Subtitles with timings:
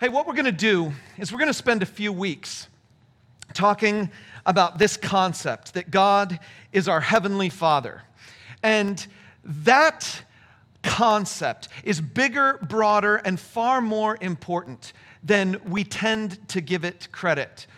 [0.00, 2.66] Hey, what we're going to do is we're going to spend a few weeks
[3.52, 4.10] talking
[4.44, 6.40] about this concept that God
[6.72, 8.02] is our heavenly Father.
[8.60, 9.06] And
[9.44, 10.24] that
[10.82, 17.68] concept is bigger, broader, and far more important than we tend to give it credit.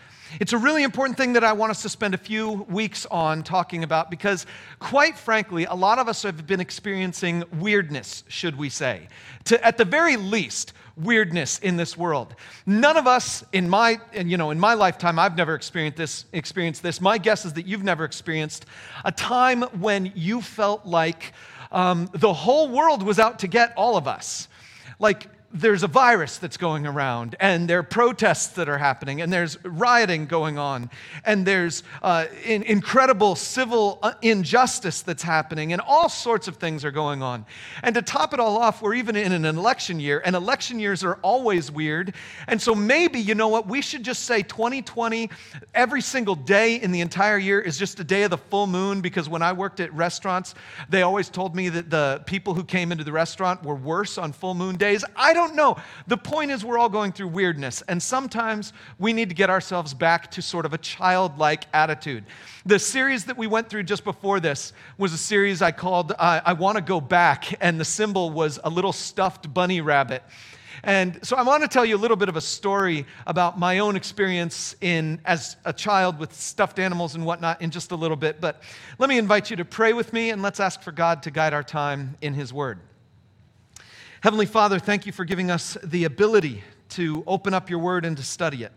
[0.40, 3.42] It's a really important thing that I want us to spend a few weeks on
[3.42, 4.46] talking about because,
[4.78, 9.08] quite frankly, a lot of us have been experiencing weirdness, should we say.
[9.44, 12.34] To, at the very least, weirdness in this world.
[12.64, 16.82] None of us in my, you know, in my lifetime, I've never experienced this, experienced
[16.82, 17.00] this.
[17.00, 18.66] My guess is that you've never experienced
[19.04, 21.32] a time when you felt like
[21.70, 24.48] um, the whole world was out to get all of us.
[24.98, 29.32] Like there's a virus that's going around, and there are protests that are happening, and
[29.32, 30.90] there's rioting going on,
[31.24, 36.84] and there's uh, in, incredible civil uh, injustice that's happening, and all sorts of things
[36.84, 37.46] are going on.
[37.82, 41.02] And to top it all off, we're even in an election year, and election years
[41.02, 42.14] are always weird.
[42.48, 45.30] And so maybe, you know what, we should just say 2020,
[45.74, 49.00] every single day in the entire year is just a day of the full moon,
[49.00, 50.54] because when I worked at restaurants,
[50.90, 54.32] they always told me that the people who came into the restaurant were worse on
[54.32, 55.02] full moon days.
[55.16, 55.76] I don't know.
[56.06, 59.94] The point is, we're all going through weirdness, and sometimes we need to get ourselves
[59.94, 62.24] back to sort of a childlike attitude.
[62.64, 66.40] The series that we went through just before this was a series I called uh,
[66.44, 70.22] I Want to Go Back, and the symbol was a little stuffed bunny rabbit.
[70.82, 73.78] And so I want to tell you a little bit of a story about my
[73.78, 78.16] own experience in as a child with stuffed animals and whatnot in just a little
[78.16, 78.40] bit.
[78.40, 78.62] But
[78.98, 81.54] let me invite you to pray with me and let's ask for God to guide
[81.54, 82.78] our time in His Word.
[84.22, 88.16] Heavenly Father, thank you for giving us the ability to open up your word and
[88.16, 88.72] to study it.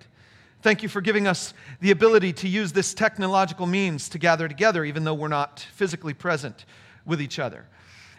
[0.62, 4.84] Thank you for giving us the ability to use this technological means to gather together,
[4.84, 6.66] even though we're not physically present
[7.06, 7.66] with each other.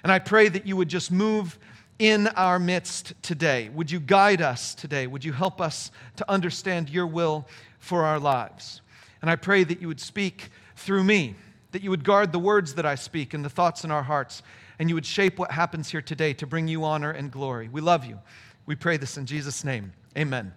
[0.02, 1.58] And I pray that you would just move
[1.98, 3.68] in our midst today.
[3.68, 5.06] Would you guide us today?
[5.06, 7.46] Would you help us to understand your will
[7.80, 8.80] for our lives?
[9.20, 11.34] And I pray that you would speak through me,
[11.72, 14.42] that you would guard the words that I speak and the thoughts in our hearts,
[14.80, 17.68] and you would shape what happens here today to bring you honor and glory.
[17.68, 18.18] We love you.
[18.64, 19.92] We pray this in Jesus' name.
[20.16, 20.54] Amen.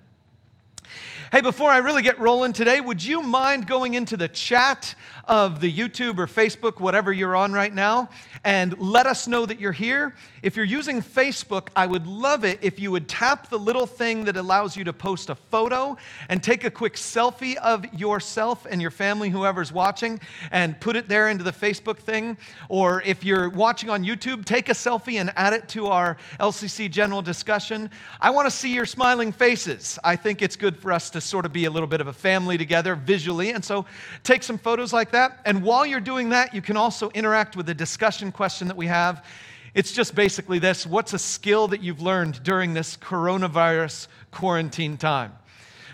[1.32, 4.94] Hey, before I really get rolling today, would you mind going into the chat
[5.26, 8.10] of the YouTube or Facebook, whatever you're on right now,
[8.44, 10.16] and let us know that you're here?
[10.42, 14.26] If you're using Facebook, I would love it if you would tap the little thing
[14.26, 15.98] that allows you to post a photo
[16.28, 20.20] and take a quick selfie of yourself and your family, whoever's watching,
[20.52, 22.38] and put it there into the Facebook thing.
[22.70, 26.92] Or if you're watching on YouTube, take a selfie and add it to our LCC
[26.92, 27.90] general discussion.
[28.20, 29.98] I want to see your smiling faces.
[30.04, 32.14] I think it's good for us to sort of be a little bit of a
[32.14, 33.52] family together visually.
[33.52, 33.86] And so
[34.24, 35.40] take some photos like that.
[35.46, 38.88] And while you're doing that, you can also interact with the discussion question that we
[38.88, 39.26] have.
[39.74, 45.34] It's just basically this What's a skill that you've learned during this coronavirus quarantine time?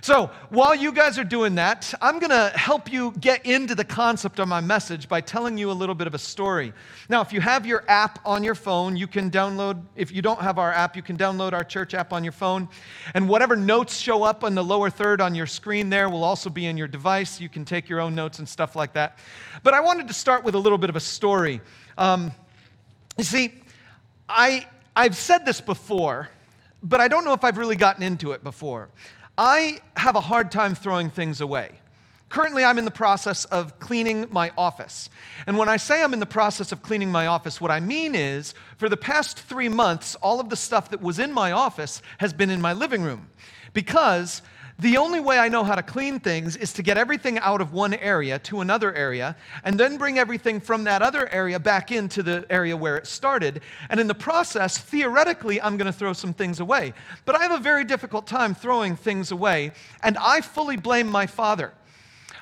[0.01, 3.83] So, while you guys are doing that, I'm going to help you get into the
[3.83, 6.71] concept of my message by telling you a little bit of a story.
[7.09, 10.39] Now, if you have your app on your phone, you can download, if you don't
[10.39, 12.69] have our app, you can download our church app on your phone.
[13.13, 16.49] And whatever notes show up on the lower third on your screen there will also
[16.49, 17.41] be in your device.
[17.41, 19.19] You can take your own notes and stuff like that.
[19.63, 21.59] But I wanted to start with a little bit of a story.
[21.97, 22.31] Um,
[23.17, 23.53] you see,
[24.29, 24.65] I,
[24.95, 26.29] I've said this before,
[26.81, 28.89] but I don't know if I've really gotten into it before.
[29.41, 31.71] I have a hard time throwing things away.
[32.27, 35.09] Currently, I'm in the process of cleaning my office.
[35.47, 38.15] And when I say I'm in the process of cleaning my office, what I mean
[38.15, 42.01] is for the past three months, all of the stuff that was in my office
[42.17, 43.29] has been in my living room
[43.71, 44.41] because
[44.79, 47.73] the only way I know how to clean things is to get everything out of
[47.73, 49.35] one area to another area
[49.65, 53.61] and then bring everything from that other area back into the area where it started.
[53.89, 56.93] And in the process, theoretically, I'm going to throw some things away.
[57.25, 61.27] But I have a very difficult time throwing things away, and I fully blame my
[61.27, 61.73] father.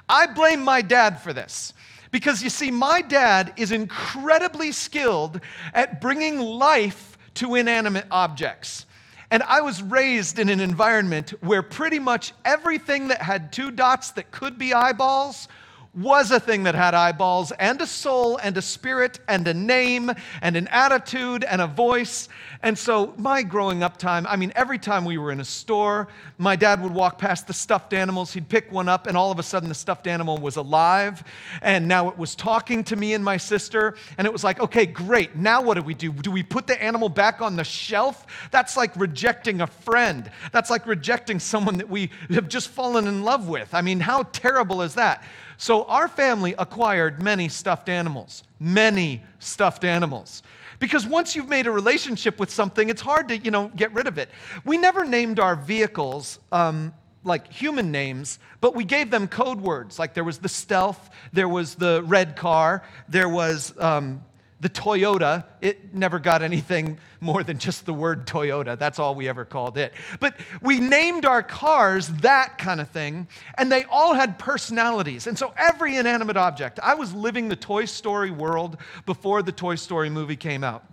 [0.07, 1.73] I blame my dad for this.
[2.11, 5.41] Because you see, my dad is incredibly skilled
[5.73, 8.86] at bringing life to inanimate objects.
[9.29, 14.12] And I was raised in an environment where pretty much everything that had two dots
[14.12, 15.47] that could be eyeballs
[15.93, 20.11] was a thing that had eyeballs and a soul and a spirit and a name
[20.41, 22.29] and an attitude and a voice.
[22.61, 26.07] And so, my growing up time, I mean, every time we were in a store,
[26.37, 28.33] my dad would walk past the stuffed animals.
[28.33, 31.23] He'd pick one up, and all of a sudden, the stuffed animal was alive.
[31.61, 33.95] And now it was talking to me and my sister.
[34.17, 35.35] And it was like, okay, great.
[35.35, 36.11] Now what do we do?
[36.11, 38.25] Do we put the animal back on the shelf?
[38.51, 40.29] That's like rejecting a friend.
[40.51, 43.73] That's like rejecting someone that we have just fallen in love with.
[43.73, 45.23] I mean, how terrible is that?
[45.57, 50.44] So our family acquired many stuffed animals, many stuffed animals.
[50.80, 54.06] Because once you've made a relationship with something, it's hard to, you know, get rid
[54.06, 54.30] of it.
[54.63, 56.94] We never named our vehicles um,
[57.24, 59.98] like human names, but we gave them code words.
[59.98, 64.24] Like there was the stealth, there was the red car, there was um,
[64.59, 68.77] the Toyota, it never got anything more than just the word Toyota.
[68.77, 69.94] That's all we ever called it.
[70.19, 73.27] But we named our cars that kind of thing,
[73.57, 75.27] and they all had personalities.
[75.27, 79.75] And so every inanimate object, I was living the Toy Story world before the Toy
[79.75, 80.83] Story movie came out.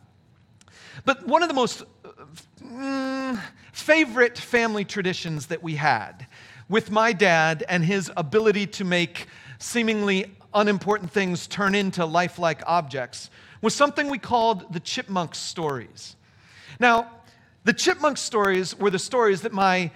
[1.06, 1.84] But one of the most
[2.62, 3.40] mm,
[3.72, 6.26] favorite family traditions that we had
[6.68, 9.26] with my dad and his ability to make
[9.58, 13.30] seemingly unimportant things turn into lifelike objects
[13.64, 16.16] was something we called the chipmunk stories.
[16.78, 17.10] Now,
[17.64, 19.90] the chipmunk stories were the stories that my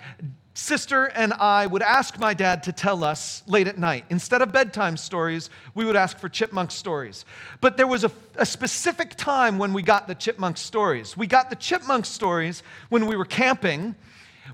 [0.55, 4.07] sister and I would ask my dad to tell us late at night.
[4.09, 7.27] Instead of bedtime stories, we would ask for chipmunk stories.
[7.61, 11.17] But there was a, a, specific time when we got the chipmunk stories.
[11.17, 13.95] We got the chipmunk stories when we were camping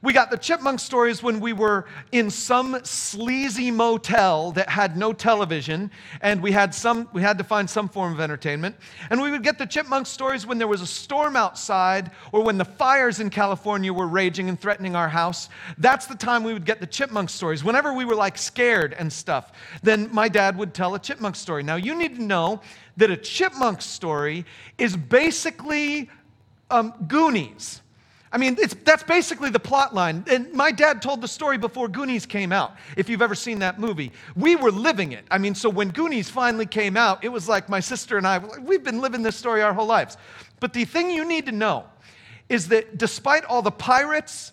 [0.03, 5.13] we got the chipmunk stories when we were in some sleazy motel that had no
[5.13, 8.77] television, and we had, some, we had to find some form of entertainment.
[9.11, 12.59] And we would get the chipmunk stories when there was a storm outside or when
[12.59, 15.49] the fires in California were raging and threatening our house.
[15.79, 17.63] That's the time we would get the chipmunk stories.
[17.63, 19.53] Whenever we were like scared and stuff,
[19.83, 21.63] then my dad would tell a chipmunk story.
[21.63, 22.61] Now, you need to know
[22.97, 24.45] that a chipmunk story
[24.79, 26.11] is basically
[26.71, 27.81] um, Goonies.
[28.35, 30.25] I mean, that's basically the plot line.
[30.27, 33.79] And my dad told the story before Goonies came out, if you've ever seen that
[33.79, 34.11] movie.
[34.35, 35.25] We were living it.
[35.31, 38.39] I mean, so when Goonies finally came out, it was like my sister and I,
[38.39, 40.17] we've been living this story our whole lives.
[40.59, 41.85] But the thing you need to know
[42.49, 44.51] is that despite all the pirates,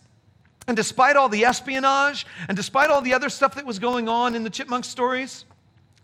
[0.67, 4.35] and despite all the espionage, and despite all the other stuff that was going on
[4.35, 5.45] in the chipmunk stories,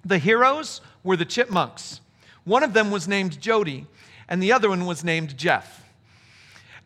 [0.04, 2.02] the heroes were the chipmunks.
[2.44, 3.86] One of them was named Jody,
[4.28, 5.87] and the other one was named Jeff.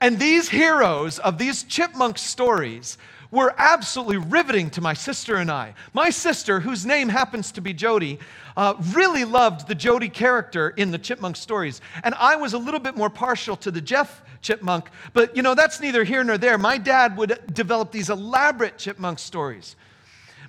[0.01, 2.97] And these heroes of these chipmunk stories
[3.29, 5.73] were absolutely riveting to my sister and I.
[5.93, 8.19] My sister, whose name happens to be Jody,
[8.57, 11.79] uh, really loved the Jody character in the chipmunk stories.
[12.03, 15.53] And I was a little bit more partial to the Jeff chipmunk, but you know,
[15.55, 16.57] that's neither here nor there.
[16.57, 19.75] My dad would develop these elaborate chipmunk stories.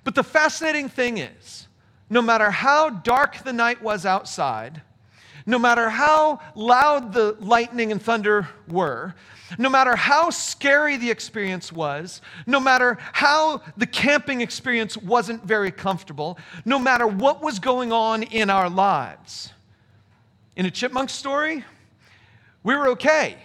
[0.03, 1.69] But the fascinating thing is,
[2.11, 4.83] no matter how dark the night was outside,
[5.47, 9.15] no matter how loud the lightning and thunder were,
[9.59, 15.71] no matter how scary the experience was, no matter how the camping experience wasn't very
[15.71, 19.53] comfortable, no matter what was going on in our lives,
[20.57, 21.65] in a chipmunk story,
[22.63, 23.37] we were okay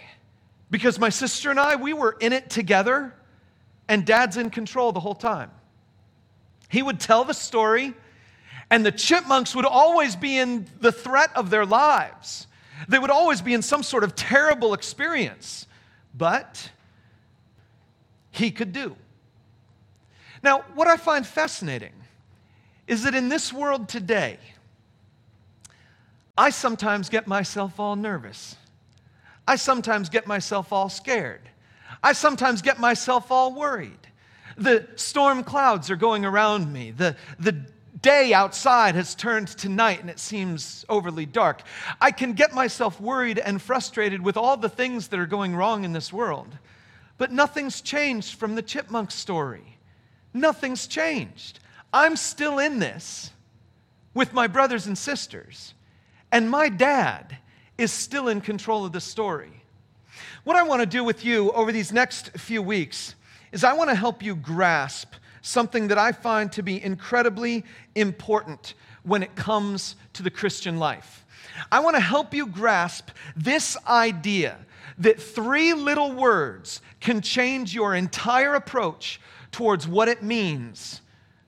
[0.70, 3.14] because my sister and I, we were in it together,
[3.88, 5.50] and dad's in control the whole time.
[6.68, 7.94] He would tell the story,
[8.70, 12.46] and the chipmunks would always be in the threat of their lives.
[12.88, 15.66] They would always be in some sort of terrible experience
[16.18, 16.70] but
[18.30, 18.96] he could do.
[20.42, 21.92] Now, what I find fascinating
[22.86, 24.38] is that in this world today,
[26.36, 28.56] I sometimes get myself all nervous.
[29.46, 31.40] I sometimes get myself all scared.
[32.02, 33.98] I sometimes get myself all worried.
[34.56, 36.90] The storm clouds are going around me.
[36.90, 37.64] The, the
[38.02, 41.62] day outside has turned to night and it seems overly dark.
[42.00, 45.84] I can get myself worried and frustrated with all the things that are going wrong
[45.84, 46.58] in this world.
[47.16, 49.78] But nothing's changed from the chipmunk story.
[50.32, 51.60] Nothing's changed.
[51.92, 53.30] I'm still in this
[54.14, 55.74] with my brothers and sisters,
[56.30, 57.38] and my dad
[57.76, 59.62] is still in control of the story.
[60.44, 63.14] What I want to do with you over these next few weeks
[63.52, 65.12] is I want to help you grasp
[65.48, 67.64] something that I find to be incredibly
[67.94, 71.24] important when it comes to the Christian life.
[71.72, 74.58] I want to help you grasp this idea
[74.98, 81.00] that three little words can change your entire approach towards what it means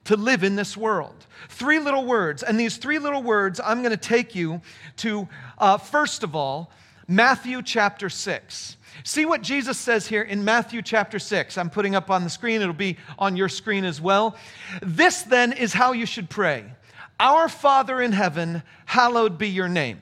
[0.05, 1.27] to live in this world.
[1.49, 2.43] Three little words.
[2.43, 4.63] And these three little words, I'm going to take you
[4.99, 5.29] to,
[5.59, 6.71] uh, first of all,
[7.07, 8.77] Matthew chapter 6.
[9.05, 11.57] See what Jesus says here in Matthew chapter 6.
[11.57, 14.37] I'm putting up on the screen, it'll be on your screen as well.
[14.83, 16.65] This then is how you should pray
[17.19, 20.01] Our Father in heaven, hallowed be your name.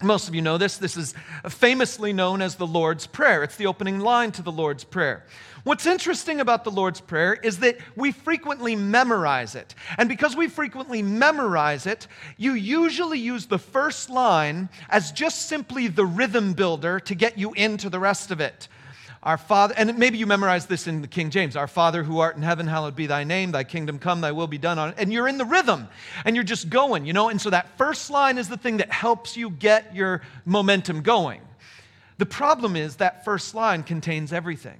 [0.00, 0.78] Most of you know this.
[0.78, 1.12] This is
[1.48, 3.42] famously known as the Lord's Prayer.
[3.42, 5.24] It's the opening line to the Lord's Prayer.
[5.64, 9.74] What's interesting about the Lord's Prayer is that we frequently memorize it.
[9.96, 15.88] And because we frequently memorize it, you usually use the first line as just simply
[15.88, 18.68] the rhythm builder to get you into the rest of it.
[19.22, 22.36] Our Father, and maybe you memorize this in the King James Our Father who art
[22.36, 25.12] in heaven, hallowed be thy name, thy kingdom come, thy will be done on And
[25.12, 25.88] you're in the rhythm
[26.24, 27.28] and you're just going, you know?
[27.28, 31.40] And so that first line is the thing that helps you get your momentum going.
[32.18, 34.78] The problem is that first line contains everything.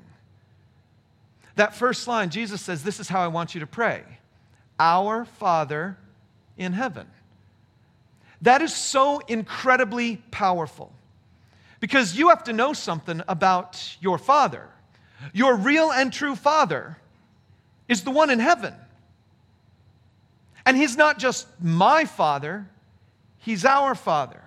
[1.57, 4.05] That first line, Jesus says, This is how I want you to pray
[4.79, 5.97] Our Father
[6.57, 7.09] in heaven.
[8.43, 10.93] That is so incredibly powerful.
[11.81, 14.69] Because you have to know something about your Father.
[15.33, 16.97] Your real and true Father
[17.89, 18.75] is the one in heaven.
[20.67, 22.69] And He's not just my Father,
[23.39, 24.43] He's our Father.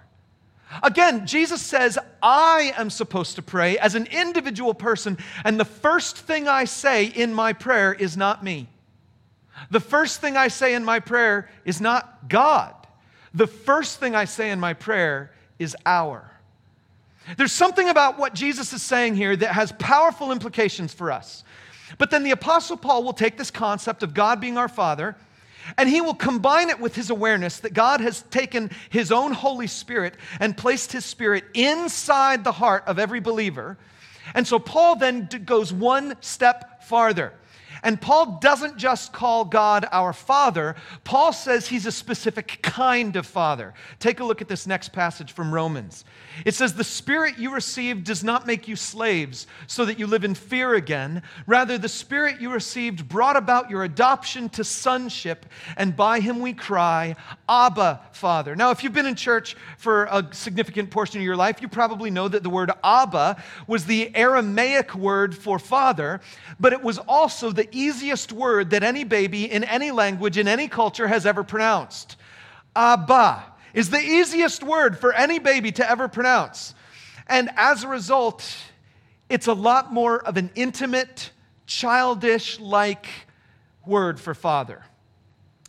[0.84, 6.18] Again, Jesus says, I am supposed to pray as an individual person, and the first
[6.18, 8.70] thing I say in my prayer is not me.
[9.70, 12.74] The first thing I say in my prayer is not God.
[13.34, 16.31] The first thing I say in my prayer is our.
[17.38, 21.44] There's something about what Jesus is saying here that has powerful implications for us.
[21.98, 25.16] But then the Apostle Paul will take this concept of God being our Father
[25.78, 29.68] and he will combine it with his awareness that God has taken his own Holy
[29.68, 33.78] Spirit and placed his Spirit inside the heart of every believer.
[34.34, 37.34] And so Paul then goes one step farther.
[37.84, 43.26] And Paul doesn't just call God our Father, Paul says he's a specific kind of
[43.26, 43.74] Father.
[44.00, 46.06] Take a look at this next passage from Romans.
[46.46, 50.24] It says, The Spirit you received does not make you slaves so that you live
[50.24, 51.24] in fear again.
[51.48, 55.46] Rather, the Spirit you received brought about your adoption to sonship,
[55.76, 57.16] and by him we cry,
[57.50, 58.56] Abba, Father.
[58.56, 62.12] Now, if you've been in church for a significant portion of your life, you probably
[62.12, 66.22] know that the word Abba was the Aramaic word for father,
[66.60, 70.68] but it was also the easiest word that any baby in any language, in any
[70.68, 72.16] culture, has ever pronounced.
[72.76, 76.74] Abba is the easiest word for any baby to ever pronounce.
[77.28, 78.46] And as a result,
[79.30, 81.32] it's a lot more of an intimate,
[81.66, 83.08] childish like
[83.86, 84.84] word for father,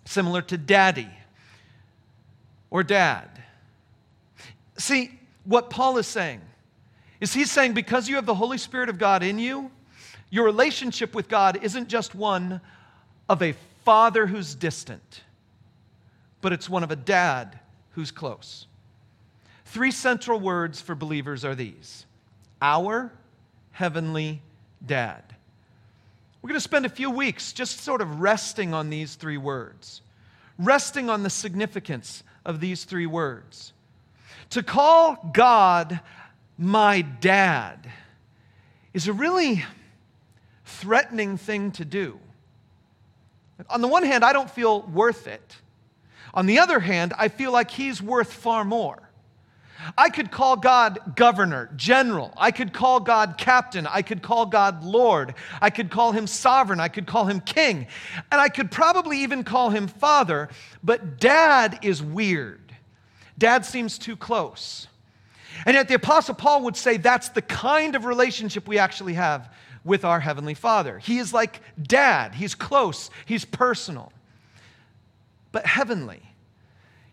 [0.05, 1.09] similar to daddy
[2.71, 3.29] or dad.
[4.79, 6.41] See, what Paul is saying
[7.21, 9.71] is he's saying because you have the Holy Spirit of God in you,
[10.33, 12.63] your relationship with God isn't just one
[13.29, 15.21] of a father who's distant,
[16.41, 17.59] but it's one of a dad
[17.91, 18.67] who's close.
[19.67, 22.07] Three central words for believers are these
[22.63, 23.13] Our
[23.73, 24.41] Heavenly
[24.85, 25.23] Dad.
[26.41, 30.01] We're going to spend a few weeks just sort of resting on these three words,
[30.59, 33.75] resting on the significance of these three words.
[34.51, 36.01] To call God
[36.57, 37.87] my dad
[38.95, 39.63] is a really
[40.65, 42.19] threatening thing to do.
[43.71, 45.57] On the one hand, I don't feel worth it.
[46.35, 49.11] On the other hand, I feel like he's worth far more.
[49.99, 52.33] I could call God governor, general.
[52.37, 53.87] I could call God captain.
[53.87, 55.35] I could call God Lord.
[55.61, 56.79] I could call him sovereign.
[56.79, 57.89] I could call him king.
[58.31, 60.49] And I could probably even call him father.
[60.83, 62.61] But dad is weird.
[63.37, 64.87] Dad seems too close.
[65.67, 69.53] And yet the Apostle Paul would say that's the kind of relationship we actually have
[69.85, 70.99] with our Heavenly Father.
[70.99, 74.13] He is like dad, he's close, he's personal
[75.53, 76.23] but heavenly.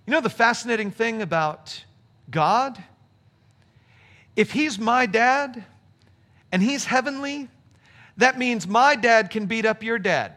[0.08, 1.84] You know the fascinating thing about
[2.32, 2.82] God?
[4.36, 5.64] If He's my dad
[6.52, 7.50] and He's heavenly,
[8.18, 10.34] that means my dad can beat up your dad.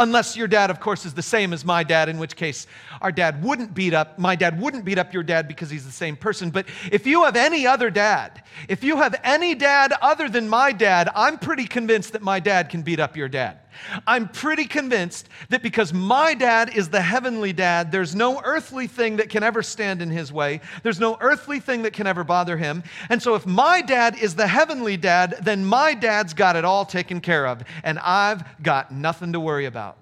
[0.00, 2.66] Unless your dad, of course, is the same as my dad, in which case
[3.02, 5.92] our dad wouldn't beat up, my dad wouldn't beat up your dad because he's the
[5.92, 6.48] same person.
[6.48, 10.72] But if you have any other dad, if you have any dad other than my
[10.72, 13.58] dad, I'm pretty convinced that my dad can beat up your dad.
[14.06, 19.16] I'm pretty convinced that because my dad is the heavenly dad, there's no earthly thing
[19.16, 20.60] that can ever stand in his way.
[20.82, 22.82] There's no earthly thing that can ever bother him.
[23.08, 26.84] And so if my dad is the heavenly dad, then my dad's got it all
[26.84, 29.96] taken care of, and I've got nothing to worry about.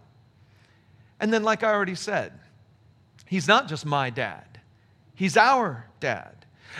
[1.20, 2.32] And then, like I already said,
[3.26, 4.60] he's not just my dad,
[5.14, 6.34] he's our dad.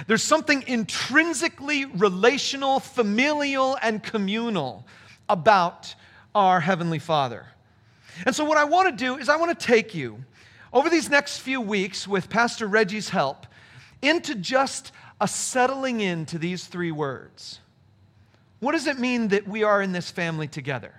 [0.06, 4.86] There's something intrinsically relational, familial, and communal
[5.28, 5.94] about
[6.38, 7.46] our Heavenly Father.
[8.24, 10.24] And so, what I want to do is, I want to take you
[10.72, 13.46] over these next few weeks with Pastor Reggie's help
[14.02, 17.60] into just a settling into these three words.
[18.60, 20.94] What does it mean that we are in this family together?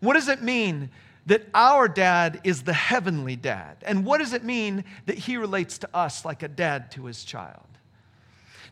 [0.00, 0.90] What does it mean
[1.26, 3.76] that our dad is the heavenly dad?
[3.82, 7.24] And what does it mean that he relates to us like a dad to his
[7.24, 7.66] child?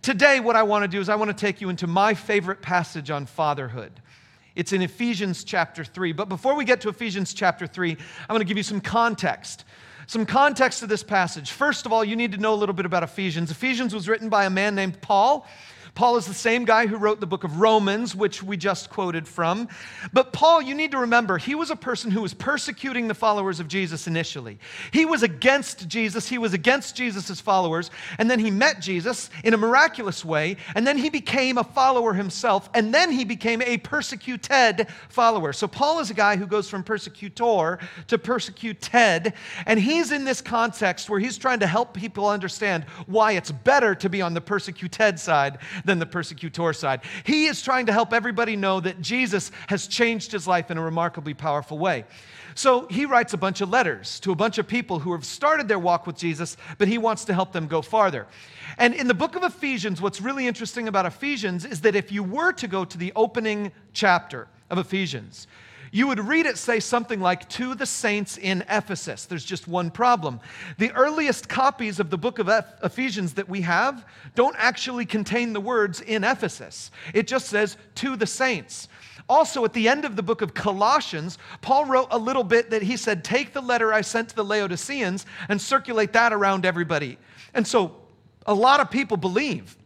[0.03, 2.63] Today, what I want to do is I want to take you into my favorite
[2.63, 3.93] passage on fatherhood.
[4.57, 6.13] It's in Ephesians chapter 3.
[6.13, 9.65] But before we get to Ephesians chapter 3, I'm going to give you some context.
[10.07, 11.53] Some context to this passage.
[11.53, 13.51] First of all, you need to know a little bit about Ephesians.
[13.51, 15.47] Ephesians was written by a man named Paul.
[15.97, 19.27] Paul is the same guy who wrote the book of Romans, which we just quoted
[19.27, 19.67] from.
[20.13, 23.61] But Paul, you need to remember, he was a person who was persecuting the followers
[23.61, 24.59] of Jesus initially.
[24.93, 29.55] He was against Jesus, he was against Jesus' followers, and then he met Jesus in
[29.55, 33.79] a miraculous way, and then he became a follower himself, and then he became a
[33.79, 35.55] persecuted follower.
[35.55, 39.33] So Paul is a guy who goes from persecutor to persecuted,
[39.65, 43.95] and he's in this context where he's trying to help people understand why it's better
[43.95, 47.01] to be on the persecuted side than the persecutor side.
[47.25, 50.83] He is trying to help everybody know that Jesus has changed his life in a
[50.83, 52.05] remarkably powerful way.
[52.55, 55.69] So he writes a bunch of letters to a bunch of people who have started
[55.69, 58.27] their walk with Jesus, but he wants to help them go farther.
[58.79, 62.23] And in the book of Ephesians, what's really interesting about Ephesians is that if you
[62.23, 65.47] were to go to the opening chapter of Ephesians,
[65.93, 69.27] you would read it say something like, To the saints in Ephesus.
[69.27, 70.41] There's just one problem.
[70.79, 72.51] The earliest copies of the book of
[72.83, 78.17] Ephesians that we have don't actually contain the words in Ephesus, it just says, To
[78.17, 78.89] the saints.
[79.29, 82.83] Also, at the end of the book of Colossians, Paul wrote a little bit that
[82.83, 87.19] he said, Take the letter I sent to the Laodiceans and circulate that around everybody.
[87.53, 87.97] And so,
[88.47, 89.77] a lot of people believe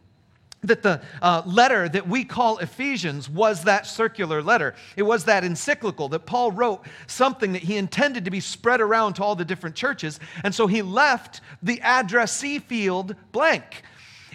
[0.63, 4.75] that the uh, letter that we call Ephesians was that circular letter.
[4.95, 9.15] It was that encyclical that Paul wrote something that he intended to be spread around
[9.15, 10.19] to all the different churches.
[10.43, 13.83] And so he left the addressee field blank.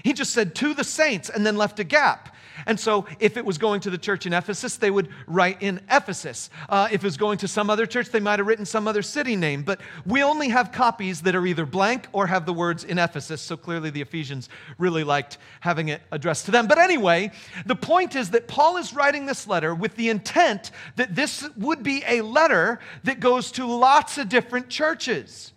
[0.02, 2.35] He just said to the saints and then left a gap.
[2.64, 5.80] And so, if it was going to the church in Ephesus, they would write in
[5.90, 6.48] Ephesus.
[6.68, 9.02] Uh, if it was going to some other church, they might have written some other
[9.02, 9.62] city name.
[9.62, 13.42] But we only have copies that are either blank or have the words in Ephesus.
[13.42, 14.48] So clearly, the Ephesians
[14.78, 16.66] really liked having it addressed to them.
[16.66, 17.32] But anyway,
[17.66, 21.82] the point is that Paul is writing this letter with the intent that this would
[21.82, 25.52] be a letter that goes to lots of different churches.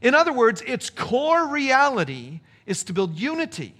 [0.00, 3.74] In other words, its core reality is to build unity.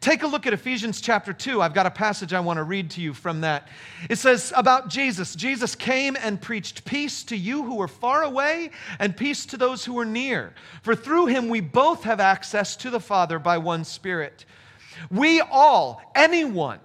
[0.00, 1.60] Take a look at Ephesians chapter 2.
[1.60, 3.68] I've got a passage I want to read to you from that.
[4.08, 8.70] It says about Jesus Jesus came and preached peace to you who are far away
[8.98, 10.54] and peace to those who are near.
[10.82, 14.44] For through him we both have access to the Father by one Spirit.
[15.10, 16.80] We all, anyone,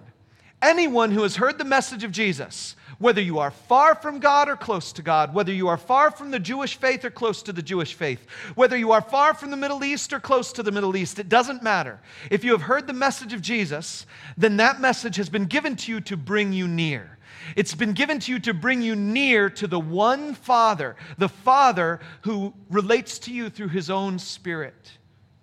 [0.62, 4.56] anyone who has heard the message of Jesus, whether you are far from God or
[4.56, 7.62] close to God, whether you are far from the Jewish faith or close to the
[7.62, 10.96] Jewish faith, whether you are far from the Middle East or close to the Middle
[10.96, 12.00] East, it doesn't matter.
[12.30, 14.04] If you have heard the message of Jesus,
[14.36, 17.18] then that message has been given to you to bring you near.
[17.56, 22.00] It's been given to you to bring you near to the one Father, the Father
[22.22, 24.97] who relates to you through his own Spirit.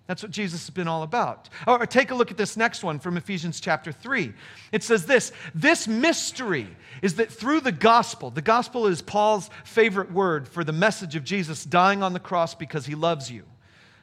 [0.06, 1.48] That's what Jesus has been all about.
[1.66, 4.32] Or, take a look at this next one from Ephesians chapter 3.
[4.70, 6.68] It says this This mystery
[7.02, 11.24] is that through the gospel, the gospel is Paul's favorite word for the message of
[11.24, 13.44] Jesus dying on the cross because he loves you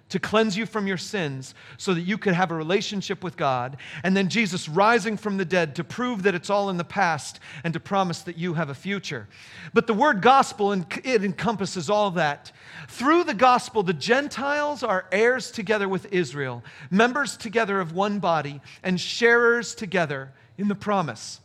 [0.09, 3.77] to cleanse you from your sins so that you could have a relationship with God,
[4.03, 7.39] and then Jesus rising from the dead to prove that it's all in the past
[7.63, 9.27] and to promise that you have a future.
[9.73, 12.51] But the word gospel, it encompasses all that.
[12.87, 18.61] Through the gospel, the Gentiles are heirs together with Israel, members together of one body,
[18.83, 21.39] and sharers together in the promise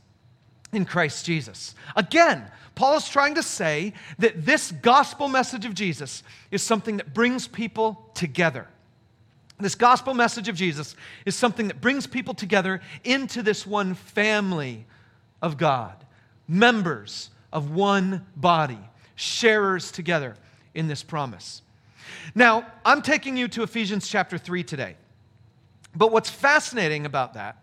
[0.73, 1.75] in Christ Jesus.
[1.97, 7.13] Again, Paul is trying to say that this gospel message of Jesus is something that
[7.13, 8.69] brings people together.
[9.59, 10.95] This gospel message of Jesus
[11.27, 14.87] is something that brings people together into this one family
[15.43, 15.97] of God,
[16.47, 18.79] members of one body,
[19.17, 20.37] sharers together
[20.75, 21.63] in this promise.
[22.35, 24.97] Now, I'm taking you to Ephesians chapter 3 today.
[25.97, 27.57] But what's fascinating about that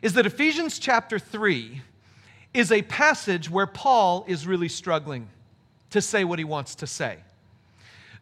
[0.00, 1.82] is that Ephesians chapter 3
[2.54, 5.28] is a passage where Paul is really struggling
[5.90, 7.18] to say what he wants to say.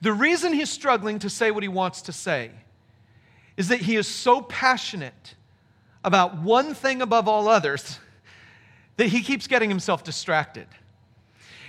[0.00, 2.50] The reason he's struggling to say what he wants to say
[3.56, 5.34] is that he is so passionate
[6.02, 7.98] about one thing above all others
[8.96, 10.66] that he keeps getting himself distracted.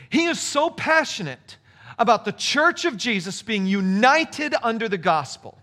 [0.10, 1.58] He is so passionate
[1.97, 5.58] about the church of Jesus being united under the gospel.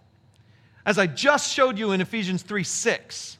[0.84, 3.37] As I just showed you in Ephesians 3 6,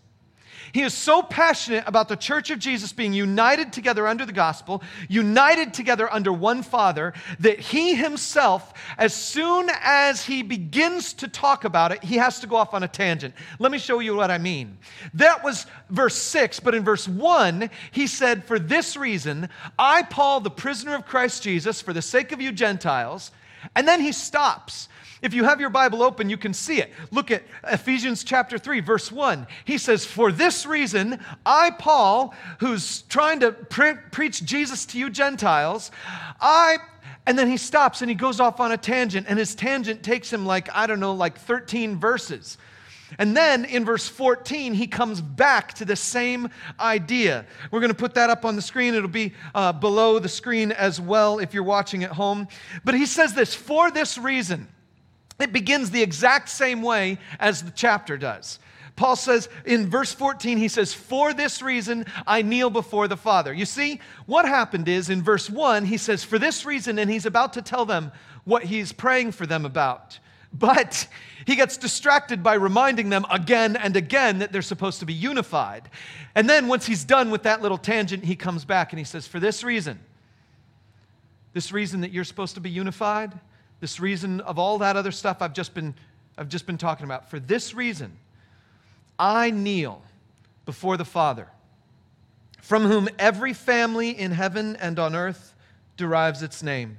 [0.73, 4.83] he is so passionate about the church of Jesus being united together under the gospel,
[5.09, 11.65] united together under one Father, that he himself, as soon as he begins to talk
[11.65, 13.35] about it, he has to go off on a tangent.
[13.59, 14.79] Let me show you what I mean.
[15.15, 20.41] That was verse 6, but in verse 1, he said, For this reason, I, Paul,
[20.41, 23.31] the prisoner of Christ Jesus, for the sake of you Gentiles,
[23.75, 24.89] and then he stops.
[25.21, 26.93] If you have your Bible open, you can see it.
[27.11, 29.47] Look at Ephesians chapter 3, verse 1.
[29.65, 35.11] He says, For this reason, I, Paul, who's trying to pre- preach Jesus to you
[35.11, 35.91] Gentiles,
[36.41, 36.79] I,
[37.27, 40.33] and then he stops and he goes off on a tangent, and his tangent takes
[40.33, 42.57] him like, I don't know, like 13 verses.
[43.17, 47.47] And then in verse 14, he comes back to the same idea.
[47.71, 48.95] We're going to put that up on the screen.
[48.95, 52.49] It'll be uh, below the screen as well if you're watching at home.
[52.85, 54.69] But he says this for this reason.
[55.39, 58.59] It begins the exact same way as the chapter does.
[58.97, 63.55] Paul says in verse 14, he says, For this reason I kneel before the Father.
[63.55, 67.25] You see, what happened is in verse 1, he says, For this reason, and he's
[67.25, 68.11] about to tell them
[68.45, 70.19] what he's praying for them about.
[70.53, 71.07] But
[71.47, 75.89] he gets distracted by reminding them again and again that they're supposed to be unified.
[76.35, 79.27] And then once he's done with that little tangent, he comes back and he says,
[79.27, 79.99] For this reason,
[81.53, 83.39] this reason that you're supposed to be unified,
[83.81, 85.95] this reason of all that other stuff I've just been,
[86.37, 88.17] I've just been talking about, for this reason,
[89.19, 90.03] I kneel
[90.65, 91.49] before the Father,
[92.61, 95.55] from whom every family in heaven and on earth
[95.97, 96.99] derives its name.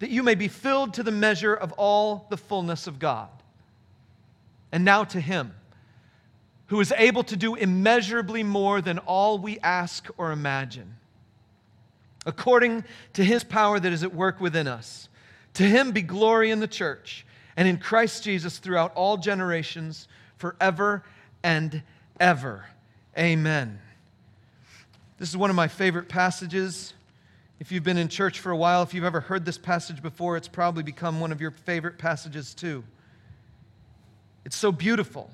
[0.00, 3.28] that you may be filled to the measure of all the fullness of God.
[4.72, 5.54] And now to Him,
[6.66, 10.96] who is able to do immeasurably more than all we ask or imagine,
[12.26, 15.08] according to His power that is at work within us.
[15.54, 20.08] To Him be glory in the church and in Christ Jesus throughout all generations,
[20.38, 21.04] forever
[21.42, 21.82] and
[22.18, 22.64] ever.
[23.18, 23.80] Amen.
[25.18, 26.94] This is one of my favorite passages.
[27.60, 30.38] If you've been in church for a while, if you've ever heard this passage before,
[30.38, 32.82] it's probably become one of your favorite passages too.
[34.46, 35.30] It's so beautiful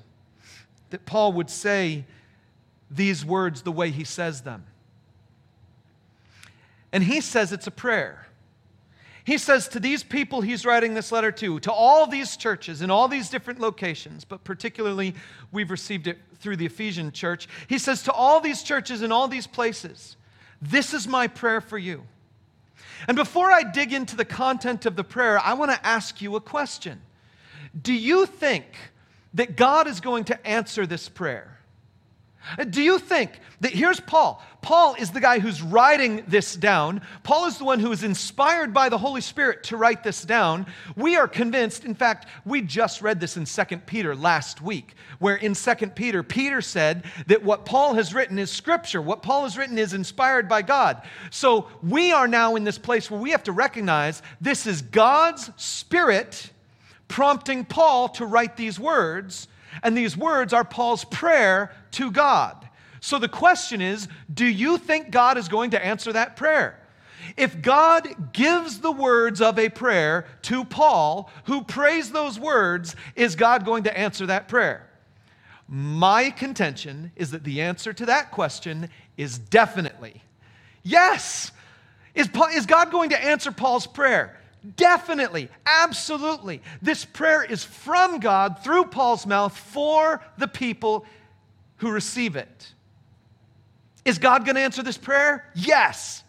[0.89, 2.03] that Paul would say
[2.91, 4.65] these words the way he says them.
[6.91, 8.27] And he says it's a prayer.
[9.23, 12.91] He says to these people he's writing this letter to, to all these churches in
[12.91, 15.15] all these different locations, but particularly
[15.51, 17.47] we've received it through the Ephesian church.
[17.67, 20.17] He says to all these churches in all these places,
[20.61, 22.03] This is my prayer for you.
[23.07, 26.35] And before I dig into the content of the prayer, I want to ask you
[26.35, 27.01] a question.
[27.79, 28.65] Do you think
[29.33, 31.56] that God is going to answer this prayer?
[32.69, 34.43] Do you think that here's Paul?
[34.61, 37.01] Paul is the guy who's writing this down.
[37.23, 40.65] Paul is the one who is inspired by the Holy Spirit to write this down.
[40.95, 45.35] We are convinced, in fact, we just read this in 2 Peter last week, where
[45.35, 49.01] in 2 Peter, Peter said that what Paul has written is scripture.
[49.01, 51.01] What Paul has written is inspired by God.
[51.29, 55.49] So we are now in this place where we have to recognize this is God's
[55.55, 56.51] Spirit
[57.07, 59.47] prompting Paul to write these words
[59.83, 62.67] and these words are Paul's prayer to God.
[62.99, 66.79] So the question is do you think God is going to answer that prayer?
[67.35, 73.35] If God gives the words of a prayer to Paul, who prays those words, is
[73.35, 74.87] God going to answer that prayer?
[75.67, 80.23] My contention is that the answer to that question is definitely
[80.83, 81.51] yes.
[82.15, 84.39] Is, Paul, is God going to answer Paul's prayer?
[84.75, 86.61] Definitely, absolutely.
[86.81, 91.05] This prayer is from God through Paul's mouth for the people
[91.77, 92.73] who receive it.
[94.03, 95.49] Is God going to answer this prayer?
[95.53, 96.23] Yes.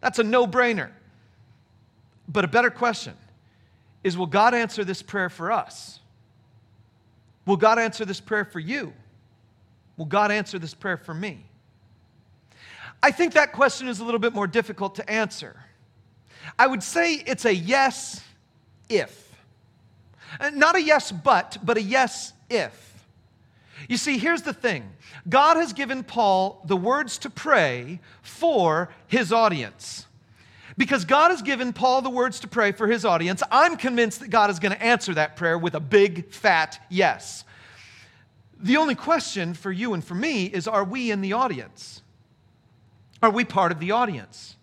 [0.00, 0.90] That's a no brainer.
[2.28, 3.14] But a better question
[4.02, 6.00] is will God answer this prayer for us?
[7.46, 8.92] Will God answer this prayer for you?
[9.96, 11.44] Will God answer this prayer for me?
[13.02, 15.56] I think that question is a little bit more difficult to answer.
[16.58, 18.22] I would say it's a yes
[18.88, 19.20] if.
[20.40, 23.04] Uh, not a yes but, but a yes if.
[23.88, 24.90] You see, here's the thing
[25.28, 30.06] God has given Paul the words to pray for his audience.
[30.76, 34.30] Because God has given Paul the words to pray for his audience, I'm convinced that
[34.30, 37.44] God is going to answer that prayer with a big, fat yes.
[38.58, 42.02] The only question for you and for me is are we in the audience?
[43.22, 44.56] Are we part of the audience?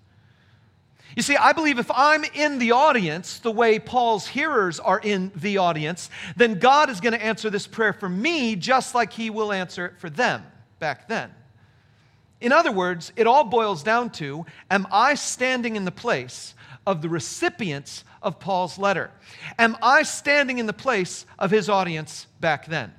[1.16, 5.32] You see, I believe if I'm in the audience the way Paul's hearers are in
[5.36, 9.30] the audience, then God is going to answer this prayer for me just like he
[9.30, 10.44] will answer it for them
[10.80, 11.34] back then.
[12.40, 16.56] In other words, it all boils down to Am I standing in the place
[16.88, 19.12] of the recipients of Paul's letter?
[19.60, 22.94] Am I standing in the place of his audience back then?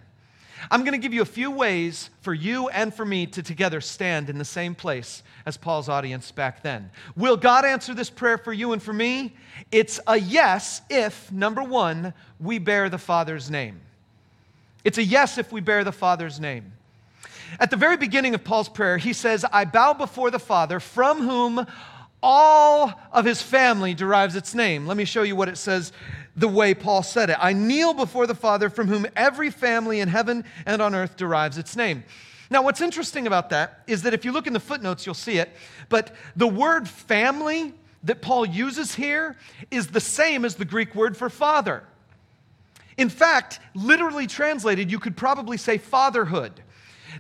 [0.71, 3.81] I'm going to give you a few ways for you and for me to together
[3.81, 6.91] stand in the same place as Paul's audience back then.
[7.17, 9.35] Will God answer this prayer for you and for me?
[9.71, 13.81] It's a yes if, number one, we bear the Father's name.
[14.85, 16.73] It's a yes if we bear the Father's name.
[17.61, 21.21] At the very beginning of Paul's prayer, he says, I bow before the Father, from
[21.21, 21.67] whom
[22.23, 24.87] all of his family derives its name.
[24.87, 25.93] Let me show you what it says
[26.37, 27.37] the way Paul said it.
[27.41, 31.59] I kneel before the Father, from whom every family in heaven and on earth derives
[31.59, 32.05] its name.
[32.51, 35.39] Now, what's interesting about that is that if you look in the footnotes, you'll see
[35.39, 35.51] it,
[35.89, 37.73] but the word family
[38.05, 39.37] that Paul uses here
[39.71, 41.85] is the same as the Greek word for father.
[42.99, 46.63] In fact, literally translated, you could probably say fatherhood.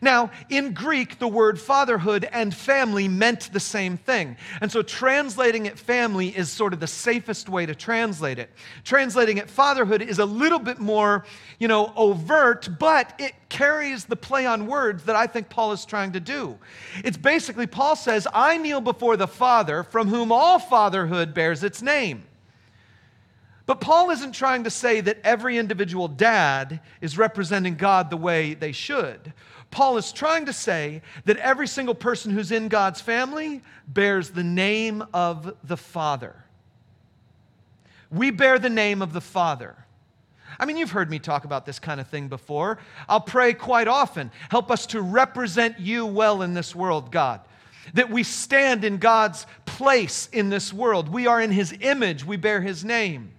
[0.00, 4.36] Now, in Greek, the word fatherhood and family meant the same thing.
[4.60, 8.50] And so translating it family is sort of the safest way to translate it.
[8.84, 11.24] Translating it fatherhood is a little bit more,
[11.58, 15.84] you know, overt, but it carries the play on words that I think Paul is
[15.84, 16.58] trying to do.
[17.04, 21.82] It's basically, Paul says, I kneel before the Father from whom all fatherhood bears its
[21.82, 22.24] name.
[23.64, 28.54] But Paul isn't trying to say that every individual dad is representing God the way
[28.54, 29.32] they should.
[29.72, 34.44] Paul is trying to say that every single person who's in God's family bears the
[34.44, 36.36] name of the Father.
[38.10, 39.74] We bear the name of the Father.
[40.60, 42.78] I mean, you've heard me talk about this kind of thing before.
[43.08, 44.30] I'll pray quite often.
[44.50, 47.40] Help us to represent you well in this world, God.
[47.94, 51.08] That we stand in God's place in this world.
[51.08, 53.32] We are in His image, we bear His name.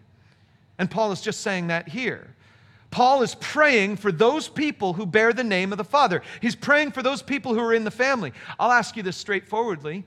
[0.79, 2.33] And Paul is just saying that here.
[2.93, 6.21] Paul is praying for those people who bear the name of the Father.
[6.41, 8.33] He's praying for those people who are in the family.
[8.59, 10.05] I'll ask you this straightforwardly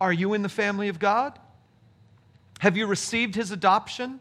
[0.00, 1.38] Are you in the family of God?
[2.58, 4.18] Have you received his adoption?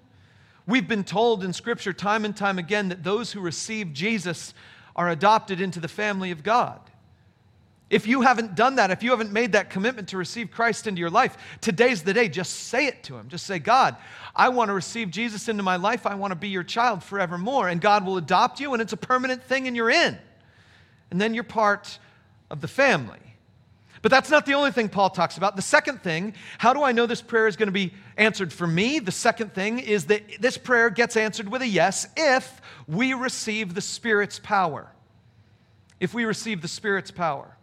[0.67, 4.53] We've been told in Scripture time and time again that those who receive Jesus
[4.95, 6.79] are adopted into the family of God.
[7.89, 10.99] If you haven't done that, if you haven't made that commitment to receive Christ into
[10.99, 12.27] your life, today's the day.
[12.27, 13.29] Just say it to Him.
[13.29, 13.95] Just say, God,
[14.35, 16.05] I want to receive Jesus into my life.
[16.05, 17.69] I want to be your child forevermore.
[17.69, 20.17] And God will adopt you, and it's a permanent thing, and you're in.
[21.11, 21.97] And then you're part
[22.49, 23.19] of the family.
[24.01, 25.55] But that's not the only thing Paul talks about.
[25.55, 28.67] The second thing, how do I know this prayer is going to be answered for
[28.67, 28.99] me?
[28.99, 33.73] The second thing is that this prayer gets answered with a yes if we receive
[33.73, 34.91] the Spirit's power.
[35.99, 37.56] If we receive the Spirit's power.